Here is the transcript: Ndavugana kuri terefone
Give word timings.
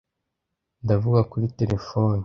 Ndavugana 0.83 1.29
kuri 1.31 1.45
terefone 1.59 2.19